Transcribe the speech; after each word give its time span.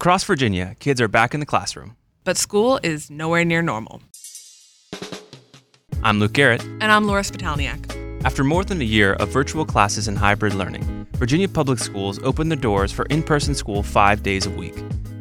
Across 0.00 0.24
Virginia, 0.24 0.76
kids 0.78 0.98
are 0.98 1.08
back 1.08 1.34
in 1.34 1.40
the 1.40 1.46
classroom. 1.46 1.94
But 2.24 2.38
school 2.38 2.80
is 2.82 3.10
nowhere 3.10 3.44
near 3.44 3.60
normal. 3.60 4.00
I'm 6.02 6.18
Luke 6.18 6.32
Garrett. 6.32 6.64
And 6.64 6.84
I'm 6.84 7.06
Laura 7.06 7.20
Spitalniak. 7.20 8.24
After 8.24 8.42
more 8.42 8.64
than 8.64 8.80
a 8.80 8.84
year 8.84 9.12
of 9.12 9.28
virtual 9.28 9.66
classes 9.66 10.08
and 10.08 10.16
hybrid 10.16 10.54
learning, 10.54 11.06
Virginia 11.16 11.48
Public 11.50 11.78
Schools 11.78 12.18
opened 12.22 12.50
their 12.50 12.58
doors 12.58 12.90
for 12.90 13.04
in 13.10 13.22
person 13.22 13.54
school 13.54 13.82
five 13.82 14.22
days 14.22 14.46
a 14.46 14.50
week. 14.50 14.74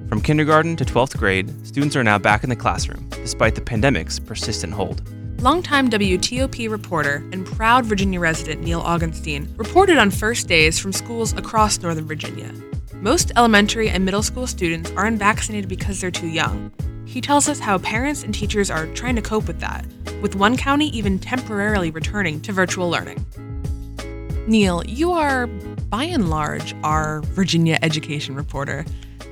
From 0.07 0.21
kindergarten 0.21 0.77
to 0.77 0.85
12th 0.85 1.17
grade, 1.17 1.67
students 1.67 1.97
are 1.97 2.03
now 2.05 2.17
back 2.17 2.45
in 2.45 2.49
the 2.49 2.55
classroom, 2.55 3.05
despite 3.09 3.55
the 3.55 3.61
pandemic's 3.61 4.17
persistent 4.17 4.71
hold. 4.71 5.01
Longtime 5.41 5.89
WTOP 5.89 6.71
reporter 6.71 7.15
and 7.33 7.45
proud 7.45 7.85
Virginia 7.85 8.21
resident 8.21 8.61
Neal 8.61 8.81
Augenstein 8.81 9.49
reported 9.59 9.97
on 9.97 10.09
first 10.09 10.47
days 10.47 10.79
from 10.79 10.93
schools 10.93 11.33
across 11.33 11.81
Northern 11.81 12.05
Virginia. 12.05 12.49
Most 13.01 13.31
elementary 13.37 13.87
and 13.87 14.03
middle 14.03 14.21
school 14.21 14.45
students 14.45 14.91
aren't 14.91 15.19
vaccinated 15.19 15.69
because 15.69 16.01
they're 16.01 16.11
too 16.11 16.27
young. 16.27 16.69
He 17.05 17.21
tells 17.21 17.47
us 17.47 17.57
how 17.57 17.77
parents 17.77 18.23
and 18.23 18.33
teachers 18.33 18.69
are 18.69 18.87
trying 18.87 19.15
to 19.15 19.21
cope 19.21 19.47
with 19.47 19.61
that, 19.61 19.85
with 20.21 20.35
one 20.35 20.57
county 20.57 20.89
even 20.89 21.17
temporarily 21.17 21.91
returning 21.91 22.41
to 22.41 22.51
virtual 22.51 22.89
learning. 22.89 23.25
Neal, 24.47 24.83
you 24.85 25.13
are, 25.13 25.47
by 25.47 26.03
and 26.03 26.29
large, 26.29 26.75
our 26.83 27.21
Virginia 27.21 27.79
education 27.81 28.35
reporter. 28.35 28.83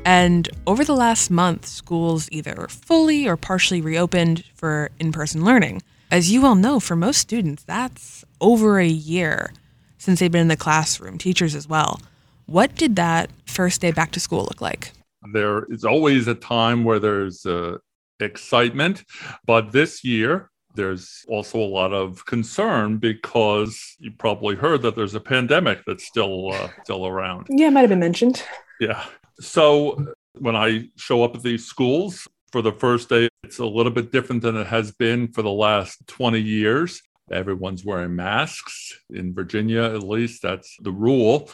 And 0.05 0.47
over 0.66 0.86
the 0.86 0.95
last 0.95 1.30
month, 1.30 1.66
schools 1.66 2.30
either 2.31 2.70
fully 2.70 3.27
or 3.27 3.36
partially 3.36 3.81
reopened 3.81 4.45
for 4.55 4.91
in 4.97 5.11
person 5.11 5.44
learning. 5.44 5.81
As 6.09 6.31
you 6.31 6.41
well 6.41 6.55
know, 6.55 6.80
for 6.80 6.95
most 6.95 7.17
students, 7.17 7.63
that's 7.63 8.23
over 8.39 8.80
a 8.80 8.88
year 8.88 9.52
since 9.97 10.22
they've 10.22 10.31
been 10.31 10.39
in 10.39 10.47
the 10.47 10.55
classroom, 10.55 11.17
teachers 11.17 11.53
as 11.53 11.67
well. 11.67 11.99
What 12.48 12.76
did 12.76 12.96
that 12.96 13.30
first 13.46 13.82
day 13.82 13.92
back 13.92 14.12
to 14.14 14.22
school 14.22 14.44
look 14.44 14.62
like? 14.62 14.94
There 15.34 15.66
is 15.66 15.84
always 15.84 16.28
a 16.28 16.34
time 16.34 16.86
where 16.86 16.98
there's 16.98 17.46
uh, 17.46 17.80
excitement, 18.22 19.04
but 19.45 19.73
this 19.73 20.06
year 20.06 20.50
there's 20.73 21.26
also 21.28 21.59
a 21.59 21.67
lot 21.67 21.92
of 21.92 22.26
concern 22.26 23.00
because 23.00 23.98
you 24.00 24.12
probably 24.12 24.56
heard 24.56 24.81
that 24.84 24.95
there's 24.95 25.14
a 25.14 25.20
pandemic 25.20 25.81
that's 25.86 26.06
still 26.06 26.54
uh, 26.54 26.70
still 26.84 27.06
around. 27.06 27.48
Yeah, 27.50 27.67
it 27.67 27.72
might 27.72 27.81
have 27.81 27.89
been 27.89 28.00
mentioned. 28.00 28.42
Yeah. 28.80 29.04
So 29.42 30.14
when 30.39 30.56
I 30.56 30.89
show 30.95 31.23
up 31.23 31.36
at 31.36 31.44
these 31.44 31.66
schools 31.66 32.30
for 32.54 32.61
the 32.61 32.72
first 32.72 33.09
day, 33.09 33.28
it's 33.44 33.59
a 33.59 33.66
little 33.66 33.92
bit 33.92 34.14
different 34.14 34.42
than 34.44 34.56
it 34.56 34.67
has 34.67 34.92
been 34.94 35.28
for 35.34 35.42
the 35.42 35.52
last 35.52 36.08
20 36.08 36.39
years. 36.39 37.02
Everyone's 37.30 37.84
wearing 37.84 38.16
masks 38.16 38.94
in 39.09 39.34
Virginia, 39.34 39.84
at 39.84 40.04
least 40.04 40.42
that's 40.42 40.78
the 40.80 40.92
rule. 40.92 41.50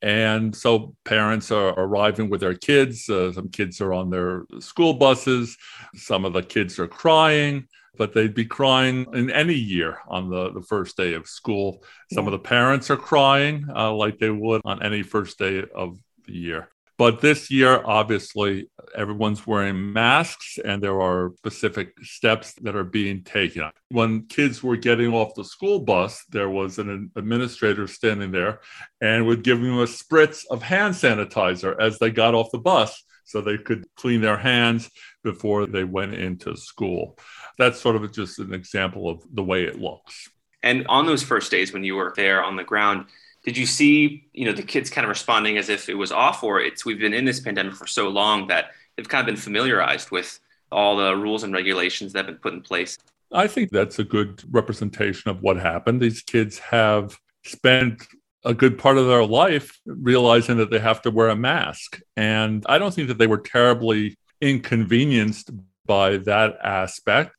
And 0.00 0.54
so 0.54 0.94
parents 1.04 1.50
are 1.50 1.70
arriving 1.70 2.30
with 2.30 2.40
their 2.40 2.54
kids. 2.54 3.08
Uh, 3.08 3.32
some 3.32 3.48
kids 3.48 3.80
are 3.80 3.92
on 3.92 4.10
their 4.10 4.44
school 4.60 4.94
buses. 4.94 5.56
Some 5.94 6.24
of 6.24 6.32
the 6.32 6.42
kids 6.42 6.78
are 6.78 6.86
crying, 6.86 7.66
but 7.96 8.14
they'd 8.14 8.34
be 8.34 8.44
crying 8.44 9.06
in 9.12 9.30
any 9.30 9.54
year 9.54 9.98
on 10.08 10.30
the, 10.30 10.52
the 10.52 10.62
first 10.62 10.96
day 10.96 11.14
of 11.14 11.26
school. 11.26 11.82
Some 12.12 12.24
yeah. 12.24 12.28
of 12.28 12.32
the 12.32 12.48
parents 12.48 12.90
are 12.90 12.96
crying 12.96 13.66
uh, 13.74 13.92
like 13.92 14.18
they 14.18 14.30
would 14.30 14.62
on 14.64 14.82
any 14.82 15.02
first 15.02 15.38
day 15.38 15.64
of 15.74 15.98
the 16.26 16.34
year. 16.34 16.68
But 16.98 17.20
this 17.20 17.48
year, 17.48 17.80
obviously, 17.84 18.68
everyone's 18.92 19.46
wearing 19.46 19.92
masks 19.92 20.58
and 20.64 20.82
there 20.82 21.00
are 21.00 21.32
specific 21.38 21.92
steps 22.02 22.54
that 22.62 22.74
are 22.74 22.82
being 22.82 23.22
taken. 23.22 23.70
When 23.90 24.26
kids 24.26 24.64
were 24.64 24.76
getting 24.76 25.14
off 25.14 25.36
the 25.36 25.44
school 25.44 25.78
bus, 25.78 26.24
there 26.30 26.50
was 26.50 26.80
an 26.80 27.12
administrator 27.14 27.86
standing 27.86 28.32
there 28.32 28.60
and 29.00 29.26
would 29.26 29.44
give 29.44 29.60
them 29.60 29.78
a 29.78 29.84
spritz 29.84 30.44
of 30.50 30.60
hand 30.60 30.94
sanitizer 30.94 31.80
as 31.80 32.00
they 32.00 32.10
got 32.10 32.34
off 32.34 32.50
the 32.50 32.58
bus 32.58 33.04
so 33.24 33.40
they 33.40 33.58
could 33.58 33.86
clean 33.94 34.20
their 34.20 34.38
hands 34.38 34.90
before 35.22 35.66
they 35.66 35.84
went 35.84 36.14
into 36.14 36.56
school. 36.56 37.16
That's 37.58 37.78
sort 37.78 37.94
of 37.94 38.10
just 38.12 38.40
an 38.40 38.52
example 38.52 39.08
of 39.08 39.22
the 39.32 39.44
way 39.44 39.64
it 39.64 39.78
looks. 39.78 40.30
And 40.64 40.84
on 40.88 41.06
those 41.06 41.22
first 41.22 41.52
days 41.52 41.72
when 41.72 41.84
you 41.84 41.94
were 41.94 42.12
there 42.16 42.42
on 42.42 42.56
the 42.56 42.64
ground, 42.64 43.06
did 43.44 43.56
you 43.56 43.66
see 43.66 44.26
you 44.32 44.44
know 44.44 44.52
the 44.52 44.62
kids 44.62 44.90
kind 44.90 45.04
of 45.04 45.08
responding 45.08 45.58
as 45.58 45.68
if 45.68 45.88
it 45.88 45.94
was 45.94 46.12
off 46.12 46.42
or 46.42 46.60
it's 46.60 46.84
we've 46.84 46.98
been 46.98 47.14
in 47.14 47.24
this 47.24 47.40
pandemic 47.40 47.74
for 47.74 47.86
so 47.86 48.08
long 48.08 48.46
that 48.48 48.70
they've 48.96 49.08
kind 49.08 49.20
of 49.20 49.26
been 49.26 49.40
familiarized 49.40 50.10
with 50.10 50.40
all 50.70 50.96
the 50.96 51.16
rules 51.16 51.44
and 51.44 51.52
regulations 51.52 52.12
that 52.12 52.26
have 52.26 52.34
been 52.34 52.40
put 52.40 52.52
in 52.52 52.60
place? 52.60 52.98
I 53.32 53.46
think 53.46 53.70
that's 53.70 53.98
a 53.98 54.04
good 54.04 54.42
representation 54.50 55.30
of 55.30 55.42
what 55.42 55.58
happened. 55.58 56.00
These 56.00 56.22
kids 56.22 56.58
have 56.58 57.18
spent 57.44 58.06
a 58.44 58.54
good 58.54 58.78
part 58.78 58.98
of 58.98 59.06
their 59.06 59.24
life 59.24 59.78
realizing 59.86 60.56
that 60.58 60.70
they 60.70 60.78
have 60.78 61.02
to 61.02 61.10
wear 61.10 61.28
a 61.28 61.36
mask. 61.36 62.00
And 62.16 62.64
i 62.68 62.78
don't 62.78 62.94
think 62.94 63.08
that 63.08 63.18
they 63.18 63.26
were 63.26 63.38
terribly 63.38 64.16
inconvenienced 64.40 65.50
by 65.84 66.18
that 66.18 66.56
aspect 66.62 67.32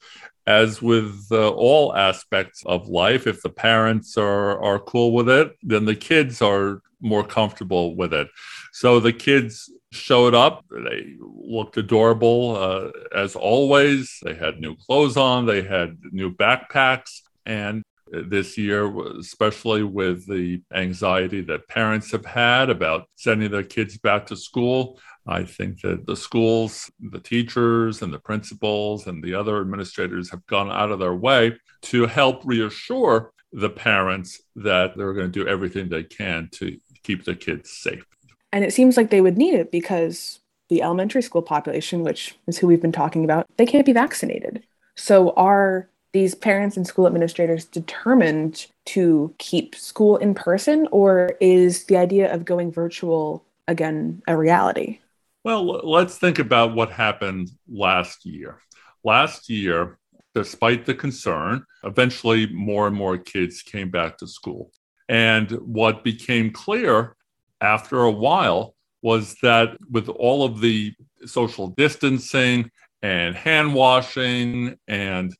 as 0.50 0.82
with 0.82 1.28
uh, 1.32 1.50
all 1.50 1.96
aspects 1.96 2.64
of 2.66 2.90
life, 2.90 3.28
if 3.28 3.44
the 3.44 3.52
parents 3.52 4.18
are, 4.18 4.60
are 4.64 4.80
cool 4.80 5.14
with 5.14 5.30
it, 5.30 5.56
then 5.62 5.86
the 5.86 5.96
kids 5.96 6.42
are 6.42 6.82
more 7.02 7.24
comfortable 7.24 7.96
with 7.96 8.14
it. 8.14 8.28
So 8.74 9.00
the 9.00 9.14
kids 9.14 9.72
showed 9.92 10.34
up. 10.34 10.66
They 10.72 11.16
looked 11.20 11.78
adorable 11.78 12.56
uh, 12.56 12.90
as 13.16 13.36
always. 13.36 14.18
They 14.24 14.34
had 14.34 14.60
new 14.60 14.76
clothes 14.76 15.18
on, 15.18 15.46
they 15.46 15.62
had 15.62 16.00
new 16.12 16.36
backpacks. 16.36 17.22
And 17.46 17.84
this 18.12 18.58
year, 18.58 18.92
especially 19.20 19.84
with 19.84 20.26
the 20.26 20.64
anxiety 20.74 21.42
that 21.42 21.68
parents 21.68 22.12
have 22.12 22.26
had 22.26 22.72
about 22.72 23.08
sending 23.16 23.52
their 23.52 23.64
kids 23.64 24.00
back 24.00 24.26
to 24.28 24.36
school, 24.36 25.00
I 25.30 25.44
think 25.44 25.82
that 25.82 26.08
the 26.08 26.16
schools, 26.16 26.90
the 27.00 27.20
teachers, 27.20 28.02
and 28.02 28.12
the 28.12 28.20
principals 28.20 29.06
and 29.06 29.24
the 29.24 29.36
other 29.36 29.62
administrators 29.62 30.32
have 30.32 30.46
gone 30.48 30.72
out 30.72 30.92
of 30.92 30.98
their 31.00 31.14
way 31.14 31.56
to 31.84 32.08
help 32.08 32.42
reassure 32.44 33.32
the 33.54 33.70
parents 33.70 34.42
that 34.56 34.98
they're 34.98 35.14
going 35.14 35.32
to 35.32 35.40
do 35.44 35.48
everything 35.48 35.88
they 35.88 36.04
can 36.04 36.50
to 36.54 36.80
keep 37.04 37.26
the 37.26 37.36
kids 37.36 37.70
safe. 37.70 38.04
And 38.52 38.66
it 38.66 38.74
seems 38.74 38.98
like 38.98 39.12
they 39.12 39.22
would 39.22 39.38
need 39.38 39.54
it 39.54 39.72
because 39.72 40.40
the 40.70 40.82
elementary 40.82 41.22
school 41.22 41.44
population, 41.44 42.04
which 42.04 42.36
is 42.48 42.58
who 42.58 42.68
we've 42.68 42.82
been 42.82 42.92
talking 42.92 43.24
about, 43.24 43.46
they 43.58 43.66
can't 43.66 43.86
be 43.86 43.94
vaccinated. 43.94 44.64
So 44.96 45.32
are 45.32 45.90
these 46.12 46.34
parents 46.34 46.76
and 46.76 46.88
school 46.88 47.06
administrators 47.06 47.66
determined 47.66 48.66
to 48.86 49.34
keep 49.38 49.76
school 49.76 50.18
in 50.18 50.34
person, 50.34 50.88
or 50.92 51.38
is 51.40 51.86
the 51.86 51.98
idea 51.98 52.34
of 52.34 52.46
going 52.46 52.72
virtual 52.72 53.46
again 53.68 54.24
a 54.28 54.36
reality? 54.36 55.00
Well, 55.44 55.66
let's 55.90 56.18
think 56.18 56.38
about 56.40 56.76
what 56.76 56.92
happened 56.92 57.50
last 57.68 58.26
year. 58.26 58.60
Last 59.06 59.50
year, 59.50 59.98
despite 60.36 60.86
the 60.86 60.94
concern, 60.94 61.64
eventually 61.84 62.48
more 62.48 62.88
and 62.88 62.96
more 62.96 63.18
kids 63.18 63.62
came 63.62 63.90
back 63.90 64.18
to 64.18 64.28
school. 64.28 64.72
And 65.08 65.50
what 65.52 66.04
became 66.04 66.52
clear 66.52 67.16
after 67.62 68.04
a 68.04 68.12
while 68.12 68.76
was 69.02 69.36
that 69.42 69.78
with 69.90 70.10
all 70.10 70.44
of 70.44 70.60
the 70.60 70.94
social 71.26 71.68
distancing 71.70 72.70
and 73.02 73.34
hand 73.34 73.74
washing 73.74 74.76
and 74.90 75.34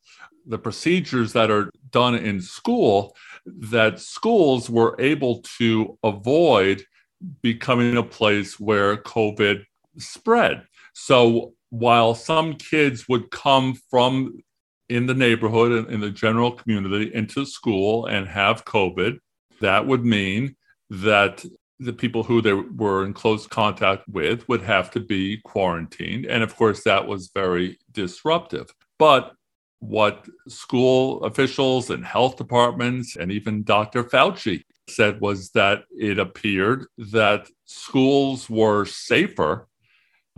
the 0.46 0.58
procedures 0.58 1.34
that 1.34 1.50
are 1.50 1.70
done 1.90 2.14
in 2.14 2.40
school, 2.40 3.14
that 3.44 4.00
schools 4.00 4.70
were 4.70 4.96
able 4.98 5.42
to 5.58 5.98
avoid 6.02 6.82
becoming 7.42 7.98
a 7.98 8.02
place 8.02 8.58
where 8.58 8.96
COVID 8.96 9.62
spread. 10.00 10.62
So 10.94 11.54
while 11.70 12.14
some 12.14 12.54
kids 12.54 13.08
would 13.08 13.30
come 13.30 13.74
from 13.90 14.40
in 14.88 15.06
the 15.06 15.14
neighborhood 15.14 15.72
and 15.72 15.88
in 15.88 16.00
the 16.00 16.10
general 16.10 16.50
community 16.52 17.14
into 17.14 17.46
school 17.46 18.06
and 18.06 18.26
have 18.26 18.64
COVID, 18.64 19.18
that 19.60 19.86
would 19.86 20.04
mean 20.04 20.56
that 20.90 21.44
the 21.78 21.92
people 21.92 22.22
who 22.22 22.42
they 22.42 22.52
were 22.52 23.04
in 23.04 23.14
close 23.14 23.46
contact 23.46 24.06
with 24.08 24.46
would 24.48 24.62
have 24.62 24.90
to 24.90 25.00
be 25.00 25.40
quarantined. 25.44 26.26
And 26.26 26.42
of 26.42 26.54
course, 26.56 26.84
that 26.84 27.06
was 27.06 27.30
very 27.32 27.78
disruptive. 27.92 28.66
But 28.98 29.32
what 29.78 30.26
school 30.46 31.22
officials 31.24 31.88
and 31.88 32.04
health 32.04 32.36
departments 32.36 33.16
and 33.16 33.32
even 33.32 33.62
Dr. 33.62 34.04
Fauci 34.04 34.62
said 34.88 35.20
was 35.20 35.50
that 35.50 35.84
it 35.90 36.18
appeared 36.18 36.86
that 36.98 37.48
schools 37.64 38.50
were 38.50 38.84
safer 38.84 39.68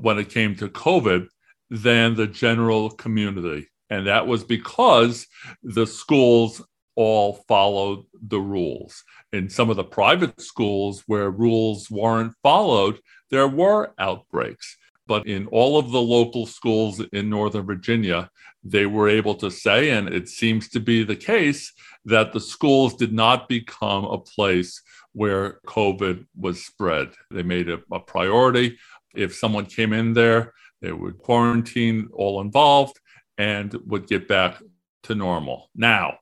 when 0.03 0.19
it 0.19 0.29
came 0.29 0.57
to 0.57 0.69
COVID 0.69 1.29
than 1.71 2.15
the 2.15 2.27
general 2.27 2.91
community. 2.91 3.69
And 3.89 4.07
that 4.09 4.27
was 4.27 4.43
because 4.43 5.27
the 5.63 5.87
schools 5.87 6.61
all 6.97 7.45
followed 7.49 8.05
the 8.29 8.41
rules. 8.41 9.05
In 9.33 9.49
some 9.49 9.71
of 9.71 9.77
the 9.77 9.85
private 9.85 10.41
schools 10.41 11.05
where 11.07 11.31
rules 11.31 11.91
weren't 11.91 12.35
followed, 12.43 12.99
there 13.31 13.49
were 13.49 13.95
outbreaks. 13.99 14.77
But 15.07 15.27
in 15.27 15.47
all 15.49 15.79
of 15.79 15.91
the 15.91 16.01
local 16.01 16.47
schools 16.47 17.01
in 17.13 17.31
Northern 17.31 17.65
Virginia, 17.65 18.31
they 18.65 18.87
were 18.87 19.09
able 19.09 19.35
to 19.37 19.51
say, 19.51 19.91
and 19.91 20.09
it 20.09 20.29
seems 20.29 20.69
to 20.71 20.81
be 20.81 21.05
the 21.05 21.17
case, 21.17 21.73
that 22.05 22.33
the 22.33 22.41
schools 22.41 22.95
did 22.95 23.13
not 23.13 23.49
become 23.49 24.05
a 24.05 24.19
place 24.19 24.83
where 25.13 25.61
COVID 25.67 26.27
was 26.37 26.65
spread. 26.65 27.11
They 27.31 27.43
made 27.43 27.69
it 27.69 27.81
a 27.93 28.01
priority 28.01 28.79
If 29.15 29.35
someone 29.35 29.67
came 29.67 29.93
in 29.93 30.13
there, 30.13 30.53
they 30.81 30.93
would 30.93 31.19
quarantine 31.19 32.09
all 32.13 32.41
involved 32.41 32.99
and 33.39 33.75
would 33.87 34.07
get 34.07 34.29
back 34.29 34.61
to 35.05 35.15
normal. 35.15 35.71
Now, 35.75 36.19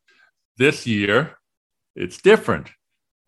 this 0.59 0.87
year, 0.87 1.39
it's 1.97 2.21
different 2.21 2.71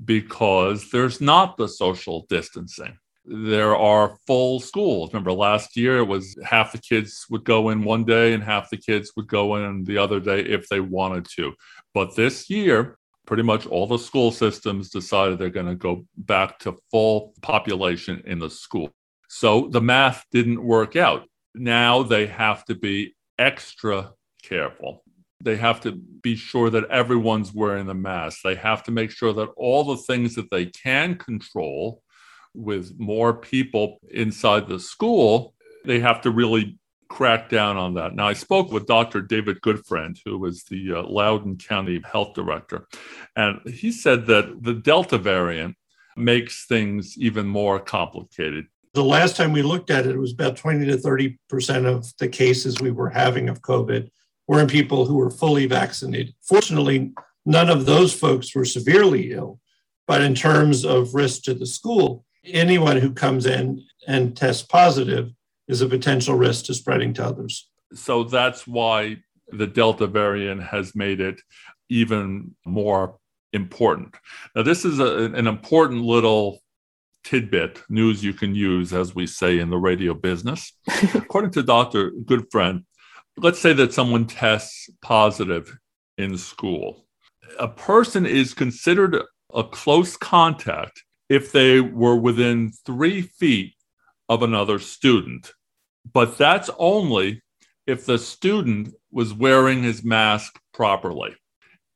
because 0.04 0.90
there's 0.90 1.20
not 1.20 1.56
the 1.56 1.68
social 1.68 2.26
distancing. 2.28 2.98
There 3.24 3.76
are 3.76 4.16
full 4.26 4.58
schools. 4.60 5.12
Remember, 5.12 5.32
last 5.32 5.76
year 5.76 5.98
it 5.98 6.08
was 6.08 6.36
half 6.44 6.72
the 6.72 6.78
kids 6.78 7.24
would 7.30 7.44
go 7.44 7.68
in 7.70 7.84
one 7.84 8.04
day 8.04 8.32
and 8.32 8.42
half 8.42 8.68
the 8.68 8.76
kids 8.76 9.12
would 9.16 9.28
go 9.28 9.56
in 9.56 9.84
the 9.84 9.98
other 9.98 10.18
day 10.18 10.40
if 10.40 10.68
they 10.68 10.80
wanted 10.80 11.26
to. 11.36 11.54
But 11.94 12.16
this 12.16 12.50
year, 12.50 12.98
pretty 13.26 13.44
much 13.44 13.66
all 13.66 13.86
the 13.86 13.98
school 13.98 14.32
systems 14.32 14.90
decided 14.90 15.38
they're 15.38 15.50
going 15.50 15.66
to 15.66 15.76
go 15.76 16.04
back 16.16 16.58
to 16.60 16.76
full 16.90 17.34
population 17.42 18.22
in 18.26 18.40
the 18.40 18.50
school. 18.50 18.90
So 19.34 19.66
the 19.68 19.80
math 19.80 20.26
didn't 20.30 20.62
work 20.62 20.94
out. 20.94 21.26
Now 21.54 22.02
they 22.02 22.26
have 22.26 22.66
to 22.66 22.74
be 22.74 23.14
extra 23.38 24.12
careful. 24.42 25.04
They 25.42 25.56
have 25.56 25.80
to 25.80 25.92
be 25.92 26.36
sure 26.36 26.68
that 26.68 26.90
everyone's 26.90 27.54
wearing 27.54 27.86
the 27.86 27.94
mask. 27.94 28.40
They 28.44 28.56
have 28.56 28.82
to 28.84 28.90
make 28.90 29.10
sure 29.10 29.32
that 29.32 29.48
all 29.56 29.84
the 29.84 29.96
things 29.96 30.34
that 30.34 30.50
they 30.50 30.66
can 30.66 31.16
control 31.16 32.02
with 32.52 32.94
more 32.98 33.32
people 33.32 34.00
inside 34.10 34.68
the 34.68 34.78
school, 34.78 35.54
they 35.86 36.00
have 36.00 36.20
to 36.20 36.30
really 36.30 36.78
crack 37.08 37.48
down 37.48 37.78
on 37.78 37.94
that. 37.94 38.14
Now, 38.14 38.28
I 38.28 38.34
spoke 38.34 38.70
with 38.70 38.86
Dr. 38.86 39.22
David 39.22 39.62
Goodfriend, 39.62 40.18
who 40.26 40.36
was 40.36 40.64
the 40.64 40.92
uh, 40.92 41.02
Loudoun 41.04 41.56
County 41.56 42.02
Health 42.04 42.34
Director, 42.34 42.86
and 43.34 43.62
he 43.66 43.92
said 43.92 44.26
that 44.26 44.62
the 44.62 44.74
Delta 44.74 45.16
variant 45.16 45.76
makes 46.16 46.66
things 46.66 47.16
even 47.16 47.46
more 47.46 47.80
complicated. 47.80 48.66
The 48.94 49.04
last 49.04 49.36
time 49.36 49.52
we 49.52 49.62
looked 49.62 49.90
at 49.90 50.06
it, 50.06 50.14
it 50.14 50.18
was 50.18 50.32
about 50.32 50.56
20 50.56 50.86
to 50.86 50.96
30% 50.96 51.86
of 51.86 52.06
the 52.18 52.28
cases 52.28 52.80
we 52.80 52.90
were 52.90 53.08
having 53.08 53.48
of 53.48 53.62
COVID 53.62 54.10
were 54.46 54.60
in 54.60 54.66
people 54.68 55.06
who 55.06 55.16
were 55.16 55.30
fully 55.30 55.66
vaccinated. 55.66 56.34
Fortunately, 56.42 57.12
none 57.46 57.70
of 57.70 57.86
those 57.86 58.12
folks 58.12 58.54
were 58.54 58.64
severely 58.64 59.32
ill. 59.32 59.60
But 60.06 60.20
in 60.20 60.34
terms 60.34 60.84
of 60.84 61.14
risk 61.14 61.42
to 61.44 61.54
the 61.54 61.66
school, 61.66 62.24
anyone 62.44 62.98
who 62.98 63.12
comes 63.12 63.46
in 63.46 63.82
and 64.06 64.36
tests 64.36 64.62
positive 64.62 65.32
is 65.68 65.80
a 65.80 65.88
potential 65.88 66.34
risk 66.34 66.66
to 66.66 66.74
spreading 66.74 67.14
to 67.14 67.24
others. 67.24 67.68
So 67.94 68.24
that's 68.24 68.66
why 68.66 69.18
the 69.48 69.66
Delta 69.66 70.06
variant 70.06 70.62
has 70.62 70.94
made 70.94 71.20
it 71.20 71.40
even 71.88 72.54
more 72.64 73.18
important. 73.52 74.14
Now, 74.56 74.62
this 74.62 74.84
is 74.84 74.98
a, 74.98 75.24
an 75.34 75.46
important 75.46 76.02
little 76.02 76.61
tidbit 77.24 77.82
news 77.88 78.22
you 78.22 78.32
can 78.32 78.54
use, 78.54 78.92
as 78.92 79.14
we 79.14 79.26
say 79.26 79.58
in 79.58 79.70
the 79.70 79.78
radio 79.78 80.14
business. 80.14 80.72
According 81.14 81.52
to 81.52 81.62
Dr. 81.62 82.10
Goodfriend, 82.10 82.84
let's 83.36 83.60
say 83.60 83.72
that 83.74 83.92
someone 83.92 84.26
tests 84.26 84.90
positive 85.00 85.76
in 86.18 86.36
school. 86.36 87.06
A 87.58 87.68
person 87.68 88.26
is 88.26 88.54
considered 88.54 89.22
a 89.54 89.64
close 89.64 90.16
contact 90.16 91.02
if 91.28 91.52
they 91.52 91.80
were 91.80 92.16
within 92.16 92.72
three 92.84 93.22
feet 93.22 93.74
of 94.28 94.42
another 94.42 94.78
student. 94.78 95.52
But 96.10 96.38
that's 96.38 96.70
only 96.78 97.42
if 97.86 98.06
the 98.06 98.18
student 98.18 98.94
was 99.10 99.34
wearing 99.34 99.82
his 99.82 100.04
mask 100.04 100.58
properly. 100.72 101.34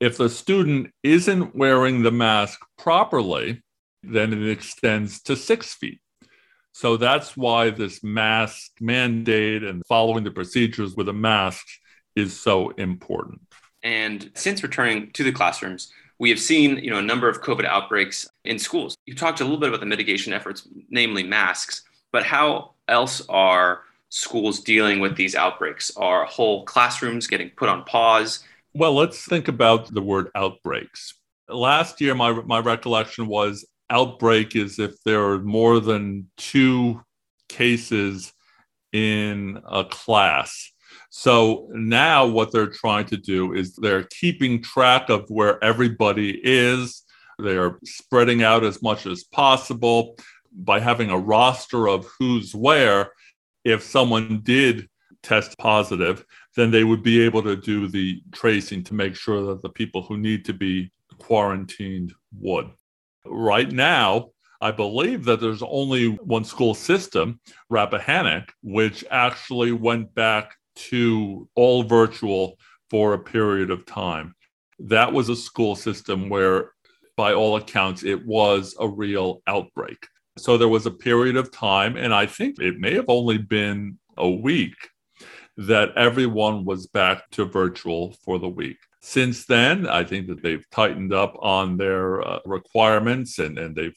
If 0.00 0.18
the 0.18 0.28
student 0.28 0.92
isn't 1.02 1.56
wearing 1.56 2.02
the 2.02 2.10
mask 2.10 2.60
properly, 2.76 3.62
then 4.12 4.32
it 4.32 4.48
extends 4.48 5.22
to 5.22 5.36
six 5.36 5.74
feet. 5.74 6.00
So 6.72 6.96
that's 6.96 7.36
why 7.36 7.70
this 7.70 8.04
mask 8.04 8.72
mandate 8.80 9.62
and 9.62 9.82
following 9.88 10.24
the 10.24 10.30
procedures 10.30 10.94
with 10.94 11.08
a 11.08 11.12
mask 11.12 11.66
is 12.14 12.38
so 12.38 12.70
important. 12.70 13.40
And 13.82 14.30
since 14.34 14.62
returning 14.62 15.10
to 15.12 15.24
the 15.24 15.32
classrooms, 15.32 15.92
we 16.18 16.30
have 16.30 16.40
seen 16.40 16.78
you 16.78 16.90
know, 16.90 16.98
a 16.98 17.02
number 17.02 17.28
of 17.28 17.40
COVID 17.42 17.64
outbreaks 17.64 18.28
in 18.44 18.58
schools. 18.58 18.96
You 19.06 19.14
talked 19.14 19.40
a 19.40 19.44
little 19.44 19.58
bit 19.58 19.68
about 19.68 19.80
the 19.80 19.86
mitigation 19.86 20.32
efforts, 20.32 20.68
namely 20.90 21.22
masks, 21.22 21.82
but 22.12 22.24
how 22.24 22.72
else 22.88 23.22
are 23.28 23.82
schools 24.08 24.60
dealing 24.60 25.00
with 25.00 25.16
these 25.16 25.34
outbreaks? 25.34 25.90
Are 25.96 26.24
whole 26.24 26.64
classrooms 26.64 27.26
getting 27.26 27.50
put 27.50 27.68
on 27.68 27.84
pause? 27.84 28.44
Well, 28.74 28.94
let's 28.94 29.24
think 29.24 29.48
about 29.48 29.92
the 29.92 30.02
word 30.02 30.30
outbreaks. 30.34 31.14
Last 31.48 32.00
year, 32.00 32.14
my, 32.14 32.32
my 32.32 32.58
recollection 32.58 33.26
was 33.26 33.64
outbreak 33.90 34.56
is 34.56 34.78
if 34.78 35.02
there 35.04 35.24
are 35.24 35.38
more 35.38 35.80
than 35.80 36.30
two 36.36 37.02
cases 37.48 38.32
in 38.92 39.60
a 39.68 39.84
class. 39.84 40.72
So 41.10 41.68
now 41.72 42.26
what 42.26 42.52
they're 42.52 42.66
trying 42.66 43.06
to 43.06 43.16
do 43.16 43.54
is 43.54 43.74
they're 43.74 44.04
keeping 44.04 44.62
track 44.62 45.08
of 45.08 45.28
where 45.28 45.62
everybody 45.62 46.40
is. 46.42 47.02
They're 47.38 47.78
spreading 47.84 48.42
out 48.42 48.64
as 48.64 48.82
much 48.82 49.06
as 49.06 49.24
possible 49.24 50.16
by 50.52 50.80
having 50.80 51.10
a 51.10 51.18
roster 51.18 51.88
of 51.88 52.06
who's 52.18 52.54
where. 52.54 53.12
If 53.64 53.82
someone 53.82 54.40
did 54.42 54.88
test 55.22 55.58
positive, 55.58 56.24
then 56.54 56.70
they 56.70 56.84
would 56.84 57.02
be 57.02 57.20
able 57.20 57.42
to 57.42 57.56
do 57.56 57.88
the 57.88 58.22
tracing 58.32 58.84
to 58.84 58.94
make 58.94 59.16
sure 59.16 59.46
that 59.46 59.62
the 59.62 59.68
people 59.68 60.02
who 60.02 60.16
need 60.16 60.44
to 60.46 60.54
be 60.54 60.90
quarantined 61.18 62.14
would. 62.38 62.70
Right 63.28 63.70
now, 63.70 64.30
I 64.60 64.70
believe 64.70 65.24
that 65.24 65.40
there's 65.40 65.62
only 65.62 66.08
one 66.08 66.44
school 66.44 66.74
system, 66.74 67.40
Rappahannock, 67.68 68.52
which 68.62 69.04
actually 69.10 69.72
went 69.72 70.14
back 70.14 70.54
to 70.76 71.48
all 71.54 71.82
virtual 71.82 72.58
for 72.90 73.14
a 73.14 73.18
period 73.18 73.70
of 73.70 73.84
time. 73.86 74.34
That 74.78 75.12
was 75.12 75.28
a 75.28 75.36
school 75.36 75.76
system 75.76 76.28
where, 76.28 76.72
by 77.16 77.32
all 77.32 77.56
accounts, 77.56 78.04
it 78.04 78.26
was 78.26 78.74
a 78.78 78.88
real 78.88 79.42
outbreak. 79.46 79.98
So 80.38 80.58
there 80.58 80.68
was 80.68 80.86
a 80.86 80.90
period 80.90 81.36
of 81.36 81.50
time, 81.50 81.96
and 81.96 82.14
I 82.14 82.26
think 82.26 82.58
it 82.58 82.78
may 82.78 82.94
have 82.94 83.06
only 83.08 83.38
been 83.38 83.98
a 84.16 84.28
week 84.28 84.74
that 85.56 85.96
everyone 85.96 86.64
was 86.64 86.86
back 86.86 87.30
to 87.30 87.44
virtual 87.44 88.14
for 88.24 88.38
the 88.38 88.48
week. 88.48 88.78
Since 89.00 89.46
then, 89.46 89.86
I 89.86 90.04
think 90.04 90.26
that 90.26 90.42
they've 90.42 90.68
tightened 90.70 91.12
up 91.12 91.36
on 91.38 91.76
their 91.76 92.26
uh, 92.26 92.40
requirements 92.44 93.38
and, 93.38 93.58
and 93.58 93.74
they've 93.74 93.96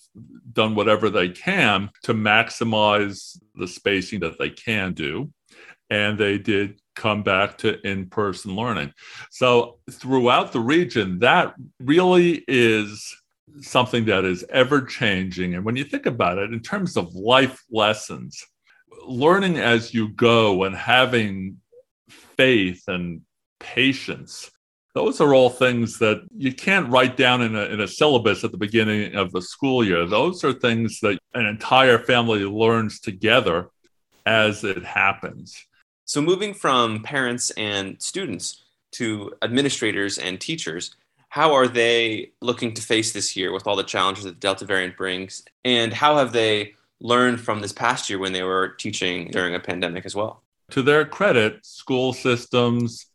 done 0.53 0.75
whatever 0.75 1.09
they 1.09 1.29
can 1.29 1.89
to 2.03 2.13
maximize 2.13 3.37
the 3.55 3.67
spacing 3.67 4.19
that 4.21 4.37
they 4.37 4.51
can 4.51 4.93
do. 4.93 5.31
And 5.89 6.17
they 6.17 6.37
did 6.37 6.79
come 6.95 7.23
back 7.23 7.57
to 7.59 7.81
in 7.87 8.07
person 8.07 8.55
learning. 8.55 8.93
So, 9.31 9.79
throughout 9.89 10.51
the 10.51 10.59
region, 10.59 11.19
that 11.19 11.55
really 11.79 12.43
is 12.47 13.15
something 13.61 14.05
that 14.05 14.25
is 14.25 14.45
ever 14.49 14.81
changing. 14.81 15.55
And 15.55 15.65
when 15.65 15.75
you 15.75 15.83
think 15.83 16.05
about 16.05 16.37
it 16.37 16.53
in 16.53 16.59
terms 16.59 16.97
of 16.97 17.15
life 17.15 17.63
lessons, 17.71 18.45
learning 19.07 19.57
as 19.57 19.93
you 19.93 20.09
go 20.09 20.63
and 20.63 20.75
having 20.75 21.57
faith 22.37 22.83
and 22.87 23.21
patience 23.59 24.51
those 24.95 25.21
are 25.21 25.33
all 25.33 25.49
things 25.49 25.99
that 25.99 26.23
you 26.35 26.53
can't 26.53 26.89
write 26.89 27.15
down 27.15 27.41
in 27.41 27.55
a, 27.55 27.61
in 27.65 27.79
a 27.79 27.87
syllabus 27.87 28.43
at 28.43 28.51
the 28.51 28.57
beginning 28.57 29.15
of 29.15 29.31
the 29.31 29.41
school 29.41 29.83
year. 29.83 30.05
Those 30.05 30.43
are 30.43 30.51
things 30.51 30.99
that 31.01 31.19
an 31.33 31.45
entire 31.45 31.99
family 31.99 32.39
learns 32.39 32.99
together 32.99 33.69
as 34.25 34.63
it 34.63 34.83
happens. 34.83 35.65
So, 36.05 36.21
moving 36.21 36.53
from 36.53 37.03
parents 37.03 37.51
and 37.51 38.01
students 38.01 38.65
to 38.93 39.33
administrators 39.43 40.17
and 40.17 40.41
teachers, 40.41 40.95
how 41.29 41.53
are 41.53 41.67
they 41.67 42.31
looking 42.41 42.73
to 42.73 42.81
face 42.81 43.13
this 43.13 43.35
year 43.35 43.53
with 43.53 43.67
all 43.67 43.75
the 43.75 43.83
challenges 43.83 44.23
that 44.23 44.31
the 44.31 44.39
Delta 44.39 44.65
variant 44.65 44.97
brings? 44.97 45.43
And 45.63 45.93
how 45.93 46.17
have 46.17 46.31
they 46.31 46.73
learned 47.01 47.39
from 47.39 47.61
this 47.61 47.71
past 47.71 48.09
year 48.09 48.19
when 48.19 48.33
they 48.33 48.43
were 48.43 48.69
teaching 48.69 49.29
during 49.31 49.55
a 49.55 49.59
pandemic 49.59 50.05
as 50.05 50.15
well? 50.15 50.43
To 50.71 50.81
their 50.81 51.05
credit, 51.05 51.65
school 51.65 52.13
systems 52.13 53.09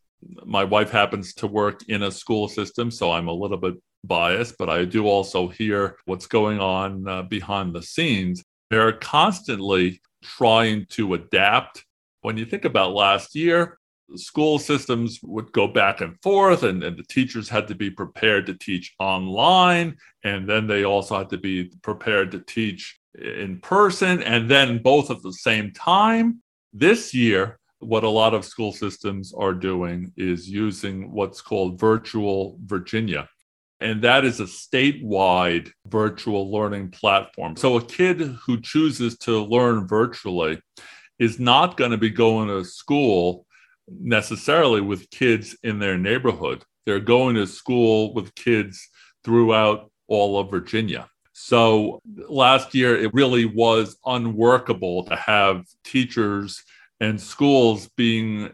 my 0.45 0.63
wife 0.63 0.91
happens 0.91 1.33
to 1.35 1.47
work 1.47 1.81
in 1.87 2.03
a 2.03 2.11
school 2.11 2.47
system, 2.47 2.91
so 2.91 3.11
I'm 3.11 3.27
a 3.27 3.33
little 3.33 3.57
bit 3.57 3.75
biased, 4.03 4.57
but 4.57 4.69
I 4.69 4.85
do 4.85 5.07
also 5.07 5.47
hear 5.47 5.97
what's 6.05 6.27
going 6.27 6.59
on 6.59 7.07
uh, 7.07 7.23
behind 7.23 7.73
the 7.73 7.81
scenes. 7.81 8.43
They're 8.69 8.93
constantly 8.93 10.01
trying 10.23 10.85
to 10.91 11.13
adapt. 11.13 11.85
When 12.21 12.37
you 12.37 12.45
think 12.45 12.65
about 12.65 12.93
last 12.93 13.35
year, 13.35 13.77
the 14.09 14.17
school 14.19 14.59
systems 14.59 15.19
would 15.23 15.51
go 15.51 15.67
back 15.67 16.01
and 16.01 16.15
forth, 16.21 16.63
and, 16.63 16.83
and 16.83 16.97
the 16.97 17.03
teachers 17.03 17.49
had 17.49 17.67
to 17.69 17.75
be 17.75 17.89
prepared 17.89 18.45
to 18.47 18.53
teach 18.53 18.93
online. 18.99 19.97
And 20.23 20.47
then 20.47 20.67
they 20.67 20.85
also 20.85 21.17
had 21.17 21.29
to 21.31 21.37
be 21.37 21.71
prepared 21.81 22.31
to 22.31 22.39
teach 22.39 22.99
in 23.21 23.59
person, 23.59 24.21
and 24.23 24.49
then 24.49 24.81
both 24.81 25.09
at 25.11 25.21
the 25.21 25.33
same 25.33 25.71
time. 25.71 26.41
This 26.73 27.13
year, 27.13 27.59
what 27.79 28.03
a 28.03 28.09
lot 28.09 28.33
of 28.33 28.45
school 28.45 28.71
systems 28.71 29.33
are 29.33 29.53
doing 29.53 30.11
is 30.17 30.49
using 30.49 31.11
what's 31.11 31.41
called 31.41 31.79
virtual 31.79 32.57
Virginia. 32.65 33.27
and 33.81 34.01
that 34.01 34.23
is 34.23 34.39
a 34.39 34.45
statewide 34.45 35.71
virtual 35.87 36.51
learning 36.51 36.89
platform. 36.91 37.55
So 37.55 37.77
a 37.77 37.85
kid 37.85 38.21
who 38.45 38.61
chooses 38.61 39.17
to 39.19 39.43
learn 39.43 39.87
virtually 39.87 40.61
is 41.19 41.39
not 41.39 41.77
going 41.77 41.91
to 41.91 41.97
be 41.97 42.09
going 42.09 42.47
to 42.47 42.63
school 42.63 43.45
necessarily 43.87 44.81
with 44.81 45.09
kids 45.09 45.57
in 45.63 45.79
their 45.79 45.97
neighborhood. 45.97 46.63
They're 46.85 46.99
going 46.99 47.35
to 47.35 47.47
school 47.47 48.13
with 48.13 48.33
kids 48.35 48.89
throughout 49.23 49.91
all 50.07 50.39
of 50.39 50.51
Virginia. 50.51 51.09
So 51.37 51.99
last 52.29 52.73
year, 52.73 52.97
it 52.97 53.13
really 53.13 53.43
was 53.43 53.97
unworkable 54.05 55.03
to 55.03 55.17
have 55.17 55.65
teachers 55.83 56.63
and 57.01 57.19
schools 57.19 57.89
being 57.97 58.53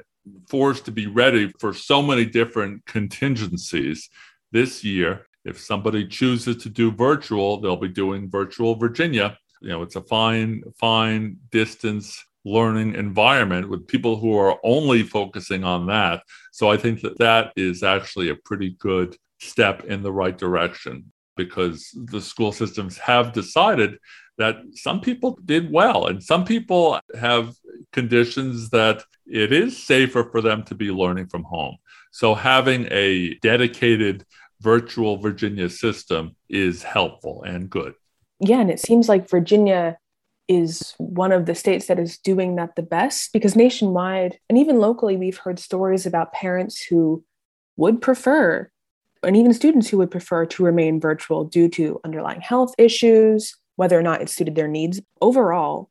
forced 0.50 0.86
to 0.86 0.92
be 0.92 1.06
ready 1.06 1.54
for 1.60 1.76
so 1.76 2.02
many 2.02 2.26
different 2.26 2.84
contingencies. 2.88 4.10
This 4.52 4.84
year, 4.84 5.28
if 5.46 5.60
somebody 5.60 6.08
chooses 6.08 6.58
to 6.64 6.70
do 6.70 6.92
virtual, 6.92 7.62
they'll 7.62 7.76
be 7.76 7.88
doing 7.88 8.32
virtual 8.32 8.74
Virginia. 8.74 9.38
You 9.62 9.70
know, 9.70 9.84
it's 9.84 9.96
a 9.96 10.02
fine, 10.02 10.64
fine 10.80 11.38
distance 11.52 12.26
learning 12.46 12.96
environment 12.96 13.70
with 13.70 13.88
people 13.88 14.18
who 14.18 14.36
are 14.36 14.58
only 14.64 15.04
focusing 15.04 15.64
on 15.64 15.86
that. 15.86 16.24
So 16.52 16.72
I 16.72 16.78
think 16.78 17.02
that 17.02 17.20
that 17.20 17.54
is 17.56 17.84
actually 17.84 18.30
a 18.30 18.36
pretty 18.44 18.72
good 18.80 19.16
step 19.40 19.84
in 19.84 20.02
the 20.02 20.12
right 20.12 20.36
direction 20.36 21.12
because 21.36 21.90
the 22.06 22.22
school 22.22 22.52
systems 22.52 22.98
have 22.98 23.34
decided 23.34 23.98
that 24.38 24.58
some 24.74 25.02
people 25.02 25.38
did 25.46 25.72
well 25.72 26.08
and 26.08 26.24
some 26.24 26.46
people 26.46 27.00
have 27.20 27.54
conditions 27.94 28.70
that 28.70 29.04
it 29.26 29.52
is 29.52 29.82
safer 29.82 30.24
for 30.32 30.42
them 30.42 30.64
to 30.64 30.76
be 30.76 30.92
learning 30.92 31.28
from 31.28 31.44
home. 31.44 31.78
So 32.12 32.34
having 32.34 32.88
a 32.92 33.36
dedicated 33.42 34.26
virtual 34.62 35.18
Virginia 35.18 35.70
system 35.70 36.36
is 36.50 36.84
helpful 36.84 37.44
and 37.44 37.70
good. 37.70 37.94
Yeah, 38.40 38.60
and 38.60 38.72
it 38.72 38.80
seems 38.80 39.08
like 39.08 39.30
Virginia 39.30 39.98
is 40.48 40.94
one 40.98 41.32
of 41.32 41.46
the 41.46 41.56
states 41.56 41.88
that 41.88 42.00
is 42.00 42.18
doing 42.18 42.56
that 42.56 42.76
the 42.76 42.82
best 42.82 43.32
because 43.32 43.56
nationwide 43.56 44.38
and 44.50 44.58
even 44.58 44.80
locally, 44.80 45.16
we've 45.16 45.38
heard 45.38 45.60
stories 45.60 46.06
about 46.06 46.34
parents 46.34 46.84
who 46.84 47.24
would 47.78 48.02
prefer, 48.02 48.70
and 49.24 49.38
even 49.38 49.54
students 49.54 49.90
who 49.90 49.98
would 49.98 50.12
prefer 50.12 50.46
to 50.46 50.64
remain 50.64 51.00
virtual 51.00 51.44
due 51.44 51.70
to 51.70 52.00
underlying 52.04 52.42
health 52.42 52.74
issues, 52.78 53.56
whether 53.76 53.98
or 53.98 54.02
not 54.02 54.22
it 54.22 54.30
suited 54.30 54.56
their 54.56 54.68
needs. 54.68 55.02
Overall, 55.22 55.90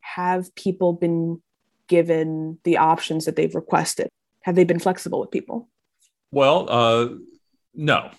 have 0.00 0.54
people 0.54 0.92
been 0.92 1.42
given 1.88 2.58
the 2.64 2.78
options 2.78 3.24
that 3.24 3.36
they've 3.36 3.54
requested? 3.54 4.08
Have 4.42 4.54
they 4.54 4.64
been 4.64 4.78
flexible 4.78 5.20
with 5.20 5.30
people? 5.30 5.68
Well, 6.30 6.66
uh, 6.70 7.08
no. 7.74 8.10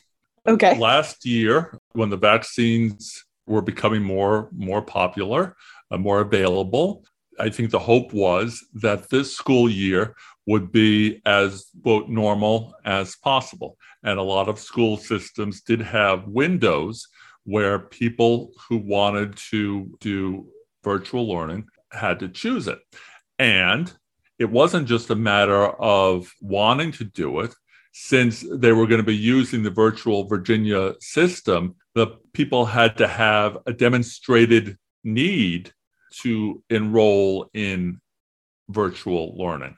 Okay. 0.48 0.78
Last 0.78 1.26
year, 1.26 1.78
when 1.94 2.10
the 2.10 2.18
vaccines 2.18 3.26
were 3.48 3.62
becoming 3.62 4.04
more 4.04 4.50
more 4.52 4.82
popular, 4.82 5.56
uh, 5.90 5.98
more 5.98 6.22
available. 6.22 7.04
I 7.42 7.50
think 7.50 7.72
the 7.72 7.80
hope 7.80 8.14
was 8.14 8.64
that 8.76 9.10
this 9.10 9.36
school 9.36 9.68
year 9.68 10.16
would 10.46 10.72
be 10.72 11.22
as 11.26 11.66
quote 11.82 12.08
normal 12.08 12.76
as 12.86 13.16
possible. 13.16 13.78
And 14.04 14.20
a 14.20 14.24
lot 14.24 14.48
of 14.48 14.60
school 14.60 14.96
systems 14.98 15.62
did 15.62 15.82
have 15.82 16.28
windows 16.28 17.08
where 17.44 17.80
people 17.80 18.52
who 18.70 18.78
wanted 18.78 19.36
to 19.50 19.90
do 20.00 20.48
virtual 20.84 21.28
learning 21.28 21.66
had 21.92 22.20
to 22.20 22.30
choose 22.30 22.68
it. 22.68 22.78
And 23.40 23.92
it 24.38 24.50
wasn't 24.52 24.88
just 24.88 25.10
a 25.10 25.16
matter 25.16 25.68
of 25.68 26.32
wanting 26.42 26.92
to 26.94 27.04
do 27.04 27.40
it, 27.40 27.56
since 27.94 28.46
they 28.54 28.72
were 28.72 28.88
going 28.88 29.02
to 29.02 29.04
be 29.04 29.16
using 29.16 29.64
the 29.64 29.70
virtual 29.70 30.28
Virginia 30.28 30.94
system, 31.00 31.76
the 31.96 32.08
people 32.34 32.66
had 32.66 32.98
to 32.98 33.08
have 33.08 33.58
a 33.66 33.74
demonstrated 33.74 34.78
need 35.04 35.74
to 36.22 36.64
enroll 36.70 37.50
in 37.54 38.00
virtual 38.70 39.36
learning. 39.38 39.76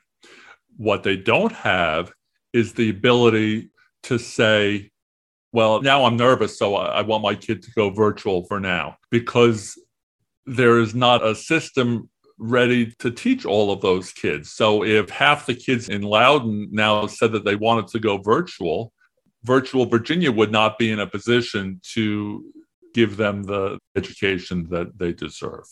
What 0.76 1.02
they 1.02 1.16
don't 1.16 1.52
have 1.52 2.12
is 2.52 2.72
the 2.72 2.90
ability 2.90 3.70
to 4.04 4.18
say, 4.18 4.90
well, 5.52 5.80
now 5.82 6.04
I'm 6.04 6.16
nervous, 6.16 6.58
so 6.58 6.74
I, 6.74 7.02
want 7.02 7.22
my 7.22 7.34
kid 7.34 7.62
to 7.62 7.70
go 7.72 7.90
virtual 7.90 8.44
for 8.44 8.58
now, 8.58 8.96
because 9.10 9.78
there 10.46 10.78
is 10.78 10.94
not 10.94 11.24
a 11.24 11.34
system 11.34 12.10
ready 12.38 12.92
to 12.98 13.10
teach 13.10 13.46
all 13.46 13.72
of 13.72 13.80
those 13.80 14.12
kids. 14.12 14.50
So 14.50 14.84
if 14.84 15.08
half 15.10 15.46
the 15.46 15.54
kids 15.54 15.88
in 15.88 16.02
Loudoun 16.02 16.68
now 16.72 17.06
said 17.06 17.32
that 17.32 17.44
they 17.44 17.54
wanted 17.54 17.86
to 17.88 18.00
go 18.00 18.18
virtual, 18.18 18.92
virtual 19.44 19.86
Virginia 19.86 20.32
would 20.32 20.50
not 20.50 20.78
be 20.78 20.90
in 20.90 20.98
a 20.98 21.06
position 21.06 21.80
to 21.92 22.44
give 22.92 23.16
them 23.16 23.44
the 23.44 23.78
education 23.96 24.68
that 24.70 24.98
they 24.98 25.12
deserve. 25.12 25.66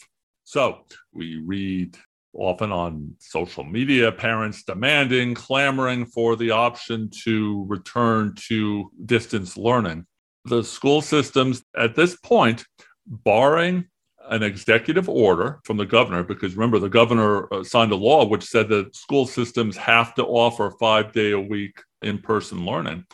So 0.53 0.85
we 1.15 1.37
read 1.37 1.97
often 2.35 2.73
on 2.73 3.15
social 3.19 3.65
media 3.65 4.13
parents 4.13 4.65
demanding, 4.65 5.33
clamoring 5.35 6.05
for 6.05 6.37
the 6.37 6.51
option 6.51 7.09
to 7.25 7.65
return 7.69 8.35
to 8.49 8.91
distance 9.07 9.57
learning. 9.57 10.05
The 10.45 10.63
school 10.63 11.01
systems 11.01 11.63
at 11.75 11.95
this 11.95 12.17
point, 12.17 12.67
barring 13.07 13.87
an 14.29 14.43
executive 14.43 15.09
order 15.09 15.59
from 15.65 15.79
the 15.79 15.87
governor, 15.87 16.23
because 16.23 16.55
remember, 16.55 16.79
the 16.79 16.91
governor 16.91 17.51
uh, 17.51 17.65
signed 17.65 17.93
a 17.93 17.97
law 17.97 18.27
which 18.27 18.45
said 18.45 18.69
that 18.69 18.95
school 18.95 19.25
systems 19.25 19.75
have 19.79 20.15
to 20.17 20.27
offer 20.27 20.71
five 20.79 21.15
day 21.15 21.31
a 21.31 21.41
week 21.41 21.81
in 22.03 22.19
person 22.19 22.67
learning. 22.67 23.07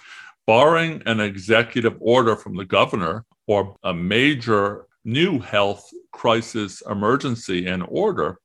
Barring 0.44 1.04
an 1.06 1.20
executive 1.20 1.96
order 2.00 2.34
from 2.34 2.56
the 2.56 2.64
governor 2.64 3.24
or 3.46 3.76
a 3.84 3.94
major 3.94 4.87
new 5.08 5.38
health 5.38 5.88
crisis 6.12 6.82
emergency 6.88 7.66
and 7.66 7.84
order, 7.88 8.38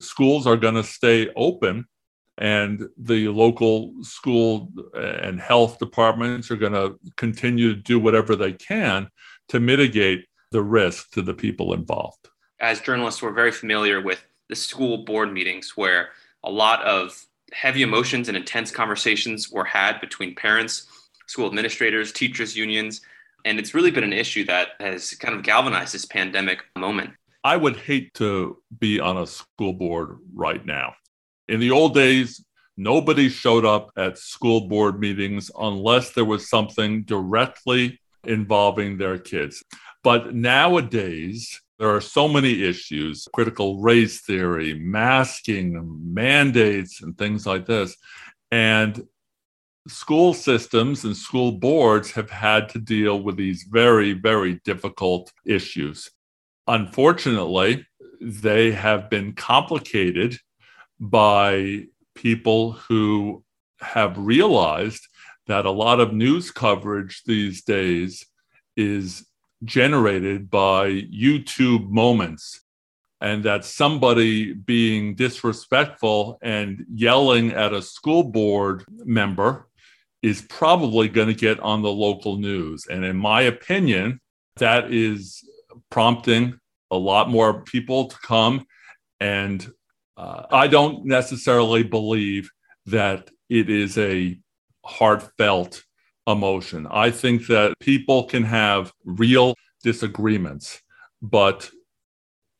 schools 0.00 0.46
are 0.46 0.56
going 0.56 0.74
to 0.74 0.82
stay 0.82 1.28
open 1.36 1.86
and 2.38 2.86
the 2.98 3.28
local 3.28 3.92
school 4.02 4.70
and 4.94 5.40
health 5.40 5.78
departments 5.78 6.50
are 6.50 6.56
going 6.56 6.72
to 6.72 6.98
continue 7.16 7.74
to 7.74 7.80
do 7.80 7.98
whatever 7.98 8.36
they 8.36 8.52
can 8.52 9.08
to 9.48 9.60
mitigate 9.60 10.26
the 10.50 10.62
risk 10.62 11.10
to 11.12 11.22
the 11.22 11.34
people 11.34 11.72
involved. 11.72 12.28
As 12.60 12.80
journalists, 12.80 13.22
we're 13.22 13.32
very 13.32 13.52
familiar 13.52 14.00
with 14.00 14.24
the 14.48 14.56
school 14.56 15.04
board 15.04 15.32
meetings 15.32 15.76
where 15.76 16.10
a 16.44 16.50
lot 16.50 16.82
of 16.84 17.24
heavy 17.52 17.82
emotions 17.82 18.28
and 18.28 18.36
intense 18.36 18.70
conversations 18.70 19.50
were 19.50 19.64
had 19.64 20.00
between 20.00 20.34
parents, 20.34 20.86
school 21.26 21.46
administrators, 21.46 22.12
teachers' 22.12 22.56
unions. 22.56 23.00
And 23.46 23.60
it's 23.60 23.74
really 23.74 23.92
been 23.92 24.02
an 24.02 24.12
issue 24.12 24.44
that 24.46 24.70
has 24.80 25.14
kind 25.14 25.32
of 25.36 25.44
galvanized 25.44 25.94
this 25.94 26.04
pandemic 26.04 26.64
moment. 26.76 27.12
I 27.44 27.56
would 27.56 27.76
hate 27.76 28.12
to 28.14 28.60
be 28.76 28.98
on 28.98 29.16
a 29.18 29.26
school 29.26 29.72
board 29.72 30.18
right 30.34 30.66
now. 30.66 30.94
In 31.46 31.60
the 31.60 31.70
old 31.70 31.94
days, 31.94 32.44
nobody 32.76 33.28
showed 33.28 33.64
up 33.64 33.92
at 33.96 34.18
school 34.18 34.62
board 34.62 34.98
meetings 34.98 35.48
unless 35.56 36.10
there 36.10 36.24
was 36.24 36.50
something 36.50 37.04
directly 37.04 38.00
involving 38.24 38.98
their 38.98 39.16
kids. 39.16 39.62
But 40.02 40.34
nowadays, 40.34 41.60
there 41.78 41.94
are 41.94 42.00
so 42.00 42.26
many 42.26 42.64
issues 42.64 43.28
critical 43.32 43.80
race 43.80 44.22
theory, 44.22 44.74
masking, 44.74 46.00
mandates, 46.12 47.00
and 47.00 47.16
things 47.16 47.46
like 47.46 47.64
this. 47.64 47.96
And 48.50 49.06
school 49.88 50.34
systems 50.34 51.04
and 51.04 51.16
school 51.16 51.52
boards 51.52 52.10
have 52.12 52.30
had 52.30 52.68
to 52.70 52.78
deal 52.78 53.22
with 53.22 53.36
these 53.36 53.64
very, 53.70 54.12
very 54.12 54.60
difficult 54.64 55.32
issues. 55.44 56.10
Unfortunately, 56.66 57.86
they 58.20 58.72
have 58.72 59.08
been 59.08 59.32
complicated 59.32 60.38
by 60.98 61.84
people 62.14 62.72
who 62.72 63.44
have 63.80 64.18
realized 64.18 65.06
that 65.46 65.66
a 65.66 65.70
lot 65.70 66.00
of 66.00 66.12
news 66.12 66.50
coverage 66.50 67.22
these 67.24 67.62
days 67.62 68.26
is 68.76 69.26
generated 69.64 70.50
by 70.50 70.88
YouTube 70.88 71.88
moments 71.88 72.62
and 73.20 73.44
that 73.44 73.64
somebody 73.64 74.52
being 74.52 75.14
disrespectful 75.14 76.38
and 76.42 76.84
yelling 76.92 77.52
at 77.52 77.72
a 77.72 77.80
school 77.80 78.22
board 78.22 78.84
member 79.04 79.68
is 80.22 80.42
probably 80.42 81.08
going 81.08 81.28
to 81.28 81.34
get 81.34 81.60
on 81.60 81.82
the 81.82 81.90
local 81.90 82.36
news. 82.36 82.86
And 82.86 83.04
in 83.04 83.16
my 83.16 83.42
opinion, 83.42 84.20
that 84.56 84.92
is 84.92 85.44
prompting 85.90 86.58
a 86.90 86.96
lot 86.96 87.28
more 87.28 87.62
people 87.62 88.08
to 88.08 88.16
come. 88.18 88.66
And 89.20 89.66
uh, 90.16 90.44
I 90.50 90.66
don't 90.66 91.04
necessarily 91.04 91.82
believe 91.82 92.50
that 92.86 93.30
it 93.48 93.68
is 93.68 93.98
a 93.98 94.38
heartfelt 94.84 95.82
emotion. 96.26 96.86
I 96.90 97.10
think 97.10 97.46
that 97.48 97.78
people 97.80 98.24
can 98.24 98.44
have 98.44 98.92
real 99.04 99.54
disagreements, 99.82 100.80
but 101.22 101.70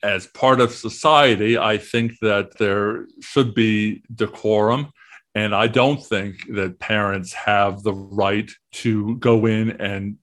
as 0.02 0.26
part 0.28 0.60
of 0.60 0.72
society, 0.72 1.58
I 1.58 1.78
think 1.78 2.12
that 2.20 2.58
there 2.58 3.06
should 3.20 3.54
be 3.54 4.02
decorum 4.14 4.92
And 5.36 5.54
I 5.54 5.66
don't 5.66 6.02
think 6.02 6.46
that 6.54 6.78
parents 6.78 7.34
have 7.34 7.82
the 7.82 7.92
right 7.92 8.50
to 8.72 9.18
go 9.18 9.44
in 9.44 9.72
and 9.72 10.16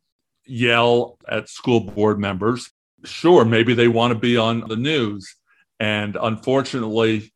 yell 0.43 1.19
at 1.29 1.49
school 1.49 1.81
board 1.81 2.17
members. 2.17 2.71
Sure, 3.05 3.45
maybe 3.45 3.75
they 3.75 3.87
want 3.87 4.11
to 4.11 4.19
be 4.19 4.37
on 4.37 4.67
the 4.67 4.75
news. 4.75 5.35
And 5.79 6.17
unfortunately, 6.19 7.31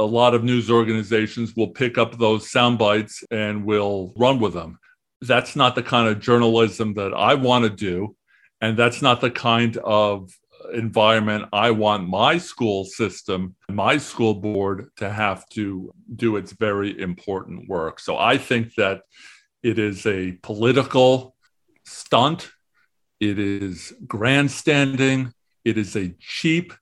a 0.00 0.04
lot 0.04 0.34
of 0.34 0.42
news 0.42 0.68
organizations 0.68 1.54
will 1.54 1.68
pick 1.68 1.98
up 1.98 2.18
those 2.18 2.50
sound 2.50 2.78
bites 2.78 3.22
and 3.30 3.64
will 3.64 4.12
run 4.16 4.40
with 4.40 4.54
them. 4.54 4.80
That's 5.20 5.54
not 5.54 5.76
the 5.76 5.84
kind 5.84 6.08
of 6.08 6.18
journalism 6.18 6.94
that 6.94 7.14
I 7.14 7.34
want 7.34 7.62
to 7.62 7.70
do. 7.70 8.16
And 8.60 8.76
that's 8.76 9.02
not 9.02 9.20
the 9.20 9.30
kind 9.30 9.76
of 9.76 10.32
environment 10.72 11.46
I 11.52 11.70
want 11.70 12.08
my 12.08 12.38
school 12.38 12.84
system, 12.84 13.54
my 13.68 13.96
school 13.96 14.34
board 14.34 14.90
to 14.96 15.10
have 15.10 15.48
to 15.50 15.92
do 16.16 16.36
its 16.36 16.52
very 16.52 16.98
important 17.00 17.68
work. 17.68 18.00
So 18.00 18.16
I 18.16 18.38
think 18.38 18.74
that 18.76 19.02
it 19.62 19.78
is 19.78 20.06
a 20.06 20.32
political 20.42 21.36
stunt, 21.84 22.50
it 23.20 23.38
is 23.38 23.92
grandstanding, 24.06 25.32
it 25.64 25.78
is 25.78 25.96
a 25.96 26.14
cheap, 26.20 26.72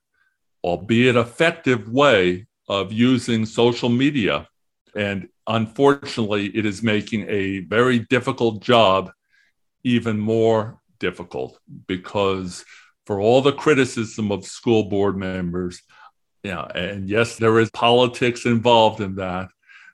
albeit 0.63 1.15
effective 1.15 1.89
way 1.89 2.47
of 2.67 2.91
using 2.91 3.45
social 3.45 3.89
media. 3.89 4.47
And 4.95 5.27
unfortunately, 5.47 6.47
it 6.47 6.65
is 6.65 6.83
making 6.83 7.27
a 7.29 7.59
very 7.59 7.99
difficult 7.99 8.61
job 8.61 9.11
even 9.83 10.17
more 10.17 10.79
difficult 10.99 11.59
because 11.87 12.63
for 13.05 13.19
all 13.19 13.41
the 13.41 13.53
criticism 13.53 14.31
of 14.31 14.45
school 14.45 14.83
board 14.83 15.17
members. 15.17 15.81
Yeah, 16.43 16.63
and 16.63 17.09
yes, 17.09 17.37
there 17.37 17.59
is 17.59 17.69
politics 17.71 18.45
involved 18.45 18.99
in 18.99 19.15
that. 19.15 19.49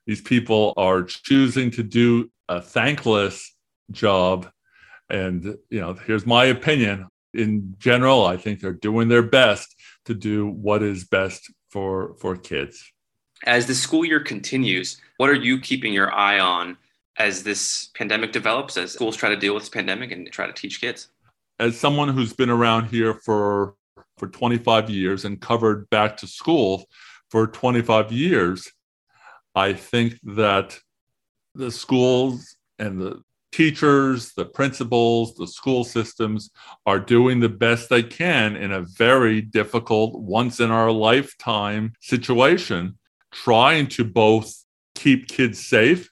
These 0.05 0.21
people 0.21 0.73
are 0.77 1.03
choosing 1.03 1.69
to 1.71 1.83
do 1.83 2.31
a 2.47 2.59
thankless 2.61 3.55
job. 3.91 4.49
And, 5.09 5.57
you 5.69 5.79
know, 5.79 5.93
here's 5.93 6.25
my 6.25 6.45
opinion. 6.45 7.07
In 7.33 7.75
general, 7.77 8.25
I 8.25 8.37
think 8.37 8.59
they're 8.59 8.73
doing 8.73 9.07
their 9.07 9.21
best 9.21 9.75
to 10.05 10.15
do 10.15 10.47
what 10.47 10.81
is 10.81 11.03
best 11.05 11.51
for 11.69 12.15
for 12.19 12.35
kids. 12.35 12.91
As 13.45 13.67
the 13.67 13.75
school 13.75 14.03
year 14.03 14.19
continues, 14.19 14.99
what 15.17 15.29
are 15.29 15.35
you 15.35 15.59
keeping 15.59 15.93
your 15.93 16.11
eye 16.11 16.39
on 16.39 16.77
as 17.17 17.43
this 17.43 17.89
pandemic 17.93 18.31
develops, 18.31 18.77
as 18.77 18.91
schools 18.91 19.15
try 19.15 19.29
to 19.29 19.35
deal 19.35 19.53
with 19.53 19.63
this 19.63 19.69
pandemic 19.69 20.11
and 20.11 20.31
try 20.31 20.47
to 20.47 20.53
teach 20.53 20.81
kids? 20.81 21.09
As 21.59 21.79
someone 21.79 22.09
who's 22.09 22.33
been 22.33 22.49
around 22.49 22.87
here 22.87 23.13
for 23.13 23.75
for 24.17 24.27
25 24.27 24.89
years 24.89 25.25
and 25.25 25.39
covered 25.39 25.89
back 25.89 26.17
to 26.17 26.27
school 26.27 26.85
for 27.29 27.47
25 27.47 28.11
years, 28.11 28.69
I 29.55 29.73
think 29.73 30.19
that 30.23 30.77
the 31.55 31.71
schools 31.71 32.57
and 32.77 32.99
the 32.99 33.21
teachers, 33.51 34.33
the 34.33 34.45
principals, 34.45 35.35
the 35.35 35.47
school 35.47 35.83
systems 35.83 36.51
are 36.85 36.99
doing 36.99 37.39
the 37.39 37.49
best 37.49 37.89
they 37.89 38.03
can 38.03 38.55
in 38.55 38.71
a 38.71 38.85
very 38.97 39.41
difficult, 39.41 40.19
once 40.19 40.59
in 40.59 40.69
our 40.69 40.91
lifetime 40.91 41.93
situation, 42.01 42.97
trying 43.31 43.87
to 43.87 44.03
both 44.03 44.53
keep 44.95 45.27
kids 45.27 45.65
safe 45.65 46.09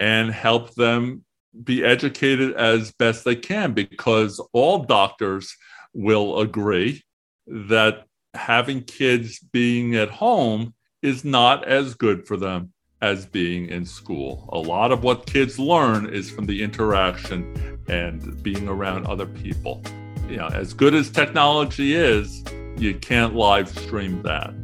and 0.00 0.30
help 0.30 0.74
them 0.74 1.23
be 1.62 1.84
educated 1.84 2.54
as 2.54 2.92
best 2.92 3.24
they 3.24 3.36
can 3.36 3.72
because 3.72 4.40
all 4.52 4.84
doctors 4.84 5.56
will 5.92 6.40
agree 6.40 7.04
that 7.46 8.04
having 8.34 8.82
kids 8.82 9.38
being 9.38 9.94
at 9.94 10.10
home 10.10 10.74
is 11.02 11.24
not 11.24 11.66
as 11.68 11.94
good 11.94 12.26
for 12.26 12.36
them 12.36 12.72
as 13.00 13.26
being 13.26 13.68
in 13.68 13.84
school. 13.84 14.48
A 14.52 14.58
lot 14.58 14.90
of 14.90 15.02
what 15.02 15.26
kids 15.26 15.58
learn 15.58 16.06
is 16.12 16.30
from 16.30 16.46
the 16.46 16.62
interaction 16.62 17.78
and 17.88 18.42
being 18.42 18.66
around 18.66 19.06
other 19.06 19.26
people. 19.26 19.82
You 20.28 20.38
know, 20.38 20.48
as 20.48 20.72
good 20.72 20.94
as 20.94 21.10
technology 21.10 21.94
is, 21.94 22.42
you 22.78 22.94
can't 22.94 23.34
live 23.34 23.68
stream 23.68 24.22
that. 24.22 24.54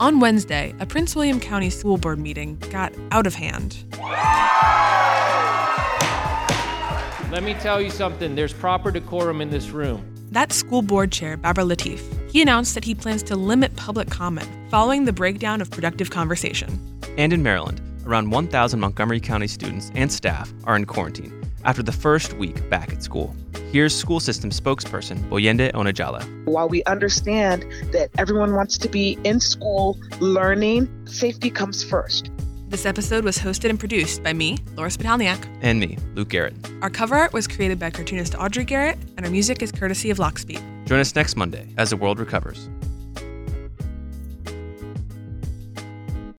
On 0.00 0.20
Wednesday, 0.20 0.74
a 0.78 0.86
Prince 0.86 1.16
William 1.16 1.40
County 1.40 1.70
School 1.70 1.96
Board 1.96 2.20
meeting 2.20 2.56
got 2.70 2.92
out 3.10 3.26
of 3.26 3.34
hand. 3.34 3.78
Let 7.30 7.42
me 7.42 7.52
tell 7.52 7.78
you 7.78 7.90
something 7.90 8.34
there's 8.34 8.54
proper 8.54 8.90
decorum 8.90 9.42
in 9.42 9.50
this 9.50 9.68
room. 9.68 10.02
That's 10.30 10.56
school 10.56 10.80
board 10.80 11.12
chair 11.12 11.36
Babur 11.36 11.70
Lateef. 11.70 12.00
He 12.30 12.40
announced 12.40 12.74
that 12.74 12.84
he 12.84 12.94
plans 12.94 13.22
to 13.24 13.36
limit 13.36 13.76
public 13.76 14.08
comment 14.08 14.48
following 14.70 15.04
the 15.04 15.12
breakdown 15.12 15.60
of 15.60 15.70
productive 15.70 16.08
conversation. 16.08 16.80
And 17.18 17.34
in 17.34 17.42
Maryland, 17.42 17.82
around 18.06 18.30
1,000 18.30 18.80
Montgomery 18.80 19.20
County 19.20 19.46
students 19.46 19.92
and 19.94 20.10
staff 20.10 20.50
are 20.64 20.74
in 20.74 20.86
quarantine 20.86 21.38
after 21.66 21.82
the 21.82 21.92
first 21.92 22.32
week 22.34 22.66
back 22.70 22.94
at 22.94 23.02
school. 23.02 23.36
Here's 23.72 23.94
school 23.94 24.20
system 24.20 24.48
spokesperson 24.48 25.18
Gboyinde 25.28 25.72
Onijala. 25.72 26.24
While 26.46 26.70
we 26.70 26.82
understand 26.84 27.62
that 27.92 28.08
everyone 28.16 28.54
wants 28.54 28.78
to 28.78 28.88
be 28.88 29.18
in 29.24 29.40
school 29.40 29.98
learning, 30.20 30.88
safety 31.06 31.50
comes 31.50 31.84
first. 31.84 32.30
This 32.68 32.84
episode 32.84 33.24
was 33.24 33.38
hosted 33.38 33.70
and 33.70 33.78
produced 33.78 34.22
by 34.22 34.34
me, 34.34 34.58
Laura 34.76 34.90
Spitalniak. 34.90 35.42
And 35.62 35.80
me, 35.80 35.96
Luke 36.14 36.28
Garrett. 36.28 36.54
Our 36.82 36.90
cover 36.90 37.14
art 37.14 37.32
was 37.32 37.48
created 37.48 37.78
by 37.78 37.88
cartoonist 37.88 38.34
Audrey 38.34 38.64
Garrett, 38.64 38.98
and 39.16 39.24
our 39.24 39.32
music 39.32 39.62
is 39.62 39.72
courtesy 39.72 40.10
of 40.10 40.18
Lockspeed. 40.18 40.62
Join 40.86 41.00
us 41.00 41.14
next 41.14 41.34
Monday 41.34 41.66
as 41.78 41.88
the 41.88 41.96
world 41.96 42.18
recovers. 42.18 42.68